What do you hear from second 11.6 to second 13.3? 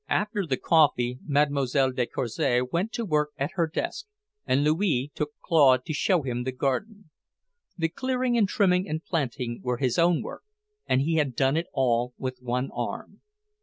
all with one arm.